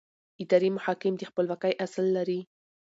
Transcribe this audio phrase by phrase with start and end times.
[0.43, 2.39] اداري محاکم د خپلواکۍ اصل لري.